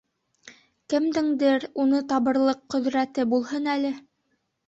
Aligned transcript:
Кемдеңдер 0.93 1.65
уны 1.83 1.99
табырлыҡ 2.13 2.63
ҡөҙрәте 2.75 3.29
булһа 3.35 3.63
әле! 3.77 3.93